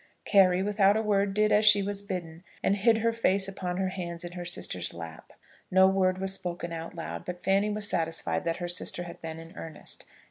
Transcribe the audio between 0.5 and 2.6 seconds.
without a word, did as she was bidden,